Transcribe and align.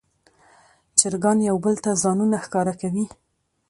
چرګان 0.99 1.37
یو 1.49 1.57
بل 1.65 1.75
ته 1.83 1.91
ځانونه 2.03 2.37
ښکاره 2.45 2.73
کوي. 2.81 3.05